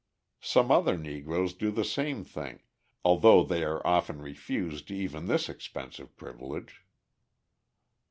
[0.41, 2.61] Some other Negroes do the same thing,
[3.05, 6.83] although they are often refused even this expensive privilege.